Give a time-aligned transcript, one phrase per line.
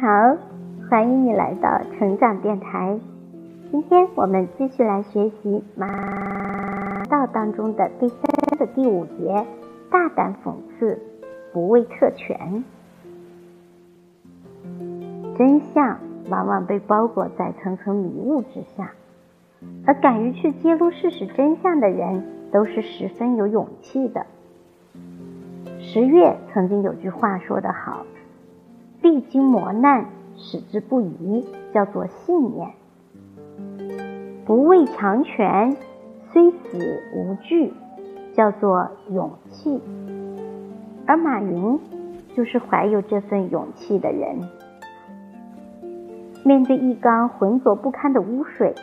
[0.00, 0.36] 好，
[0.88, 3.00] 欢迎你来到成长电台。
[3.72, 8.20] 今天我们继续来学习《马道》当中的第三
[8.56, 9.44] 的第五节：
[9.90, 11.00] 大胆讽刺，
[11.52, 12.62] 不畏特权。
[15.36, 15.98] 真相
[16.30, 18.92] 往往被包裹在层层迷雾之下，
[19.84, 24.26] 而敢于去揭露事实真相的人，都是十分有勇气的。
[25.80, 28.06] 十月曾经有句话说得好
[29.28, 30.06] ：“经磨难，
[30.36, 32.70] 矢志不移，叫做信念；
[34.46, 35.76] 不畏强权，
[36.32, 37.72] 虽死无惧，
[38.34, 39.80] 叫做勇气。”
[41.06, 41.78] 而马云
[42.34, 44.48] 就是怀有这份勇气的人。
[46.44, 48.74] 面对一缸浑浊不堪的污水，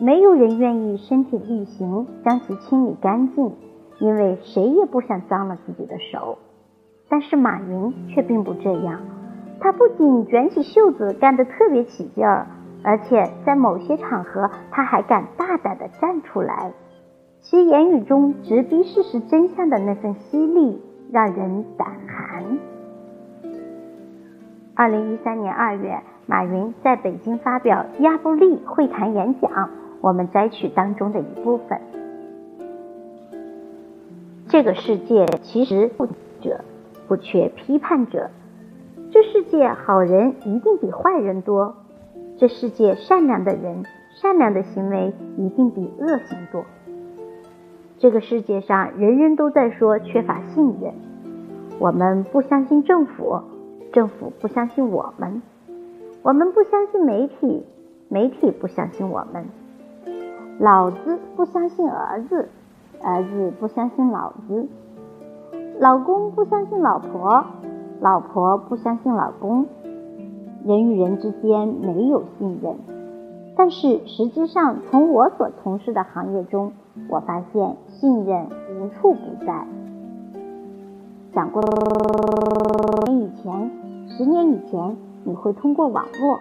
[0.00, 3.52] 没有人愿意身体力行将其清理干净，
[3.98, 6.38] 因为谁也不想脏了自己的手。
[7.08, 9.00] 但是马云却并不这样，
[9.60, 12.46] 他不仅卷起袖子干得特别起劲儿，
[12.82, 16.72] 而且在某些场合他还敢大胆地站出来，
[17.42, 20.80] 其言语中直逼事实真相的那份犀利，
[21.12, 22.58] 让人胆寒。
[24.74, 29.68] 二零一三年二月，马云在北京发表亚布力会谈演讲，
[30.00, 31.78] 我们摘取当中的一部分。
[34.48, 36.06] 这个世界其实不
[36.40, 36.64] 者。
[37.08, 38.30] 不缺批判者，
[39.50, 41.74] 界好人一定比坏人多；
[42.38, 43.84] 这世界善良的人，
[44.22, 46.64] 善良的行为一定比恶行多。
[47.98, 50.94] 这个世界上人人都在说缺乏信任，
[51.78, 53.40] 我们不相信政府，
[53.92, 55.42] 政府不相信我们；
[56.22, 57.66] 我们不相信媒体，
[58.08, 59.44] 媒体不相信我们；
[60.58, 62.48] 老子不相信儿子，
[63.02, 64.68] 儿子不相信老子。
[65.78, 67.44] 老公不相信老婆，
[68.00, 69.66] 老婆不相信老公，
[70.64, 72.76] 人与人之间没有信任。
[73.54, 76.72] 但是实际上，从我所从事的行业中，
[77.10, 79.66] 我发现信任无处不在。
[81.34, 81.62] 想过，
[83.04, 83.70] 年以前，
[84.08, 86.40] 十年以前，你会通过网络，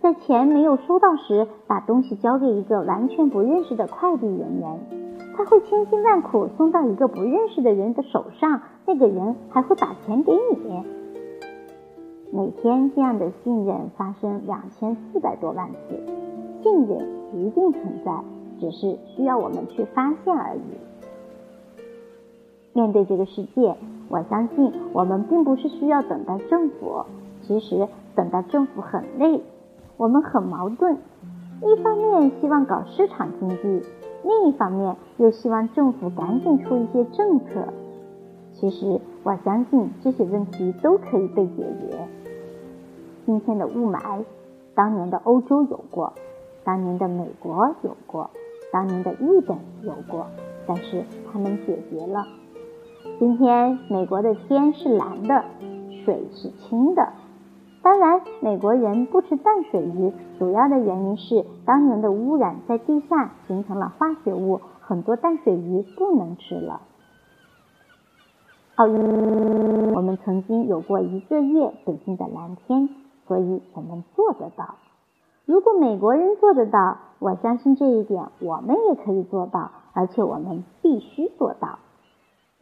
[0.00, 5.03] 在钱没有收到时，把东西交给一个完全不认识的快递人员。
[5.36, 10.82] 他会千辛万苦送到一个不认识的人的手上，那个人还会把钱给你。
[12.32, 16.00] 每天这样的信任发生两千四百多万次，
[16.62, 18.12] 信任一定存在，
[18.60, 20.60] 只是需要我们去发现而已。
[22.72, 23.76] 面对这个世界，
[24.08, 27.04] 我相信我们并不是需要等待政府，
[27.42, 29.40] 其实等待政府很累，
[29.96, 30.96] 我们很矛盾。
[31.62, 33.86] 一方面希望搞市场经济。
[34.24, 37.68] 另一方面，又希望政府赶紧出一些政策。
[38.54, 42.08] 其实，我相信这些问题都可以被解决。
[43.26, 44.24] 今天的雾霾，
[44.74, 46.12] 当年的欧洲有过，
[46.64, 48.30] 当年的美国有过，
[48.72, 50.26] 当年的日本有过，
[50.66, 52.26] 但是他们解决了。
[53.18, 55.44] 今天，美国的天是蓝的，
[56.04, 57.12] 水是清的。
[57.84, 66.80] 当然，美国人不吃淡水鱼，主要的原因是当年的污染在地下形成了化学物，很多淡水鱼不能吃了。
[68.76, 72.88] 奥运，我们曾经有过一个月北京的蓝天，
[73.28, 74.76] 所以我们做得到。
[75.44, 81.80] 如果美国人做得到，我相信这一点我们也可以做到，而且我们必须做到。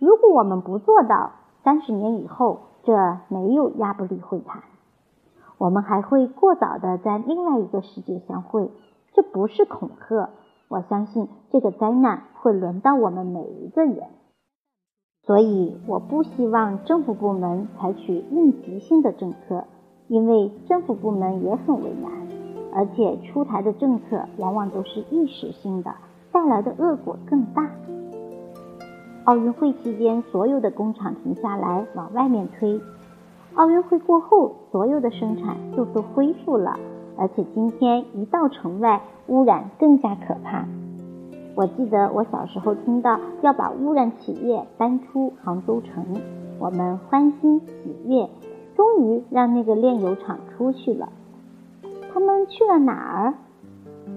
[0.00, 1.30] 如果我们不做到，
[1.62, 4.64] 三十年以后，这没有亚布力会谈。
[5.62, 8.68] 我们还会过早的在另外一个世界相会，
[9.12, 10.30] 这不是恐吓。
[10.66, 14.08] 我相信这个灾难会轮到我们每一个人，
[15.22, 19.62] 所以我不希望政府部门采取应急性的政策，
[20.08, 22.10] 因为政府部门也很为难，
[22.74, 25.94] 而且出台的政策往往都是一时性的，
[26.32, 27.70] 带来的恶果更大。
[29.26, 32.81] 奥运会期间，所有的工厂停下来往外面推。
[33.54, 36.78] 奥运会过后，所有的生产就都恢复了，
[37.19, 40.64] 而且今天一到城外，污染更加可怕。
[41.54, 46.02] 我记得我小时候听到要把污染企业搬出杭州城，
[46.58, 48.31] 我们欢欣喜悦，
[48.75, 51.10] 终于让那个炼油厂出去了。
[52.12, 53.34] 他们去了哪儿？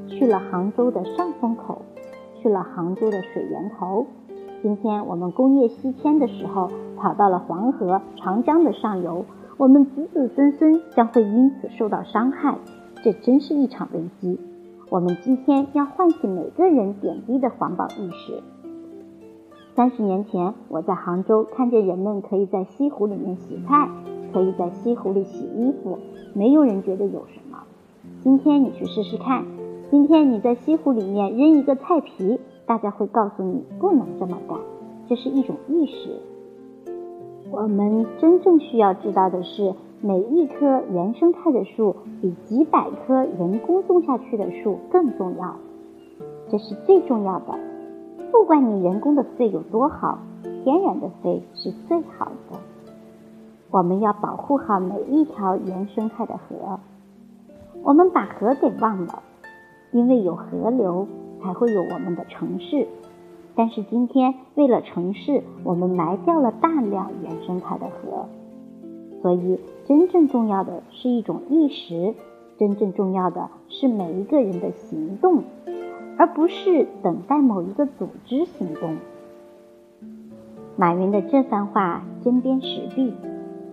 [0.07, 1.81] 去了杭州的上风口，
[2.41, 4.07] 去了杭州的水源头。
[4.65, 6.71] 今天我们工业西迁的时候。
[6.97, 9.25] 跑到了黄河、长江的上游，
[9.57, 12.57] 我们子子孙孙将会因此受到伤害，
[13.03, 14.39] 这真是一场危机。
[14.89, 18.41] 我们今天要唤起每个人点滴的环保意识。
[19.75, 23.87] 三十年前，我在杭州看见人们可以在西湖里面洗菜，
[24.33, 25.99] 可以在西湖里洗衣服，
[26.33, 27.59] 没有人觉得有什么。
[28.23, 29.45] 今天你去试试看，
[29.91, 34.57] 今天你在西湖里面扔一个菜皮，大家会告诉你不能这么干，
[35.07, 36.19] 这是一种意识。
[37.51, 45.55] 我们真正需要知道的是，每一棵原生态的树比几百棵人工种下去的树更重要，
[46.49, 47.59] 这是最重要的。
[48.31, 50.17] 不管你人工的肺有多好，
[50.63, 52.59] 天然的肺是最好的。
[53.69, 56.79] 我们要保护好每一条原生态的河。
[57.83, 59.21] 我们把河给忘了，
[59.91, 61.07] 因为有河流
[61.45, 62.87] 才会有我们的城市。
[63.55, 68.25] 但是今天为了城市，我们埋掉了大量原生态的河。
[69.21, 72.15] 所以真正重要的是一种意识，
[72.57, 75.43] 真正重要的是每一个人的行动。
[76.17, 78.95] 而不是等待某一个组织行动。
[80.77, 83.13] 马云的这番话针砭时弊，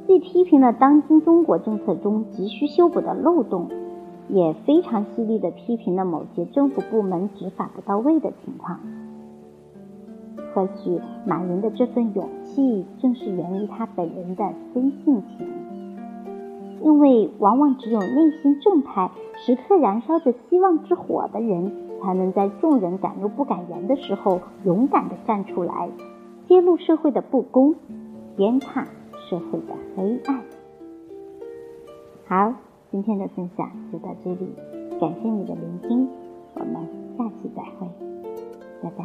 [0.08, 3.68] 既批评了当今中国政策中急需修补的漏洞，
[4.32, 8.80] 也非常犀利地批评了某些政府部门执法不到位的情况。
[10.54, 15.46] 或许马云的这份勇气，正是源于他本人的真性情，
[16.82, 21.70] 因为往往只有内心正派、时刻燃烧着希望之火的人。
[22.02, 25.88] 才能在众人敢怒不敢言的时候，勇敢地站出来，
[26.48, 27.76] 揭露社会的不公，
[28.36, 28.84] 鞭挞
[29.30, 30.42] 社会的黑暗。
[32.26, 32.54] 好，
[32.92, 34.46] 今天的分享就到这里，
[35.00, 36.06] 感谢你的聆听，
[36.52, 36.86] 我们
[37.16, 37.88] 下期再会，
[38.82, 39.02] 拜拜。